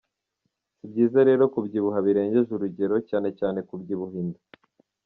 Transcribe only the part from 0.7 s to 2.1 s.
Si byiza rero kubyibuha